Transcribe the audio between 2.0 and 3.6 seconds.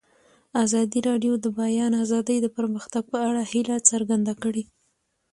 آزادي د پرمختګ په اړه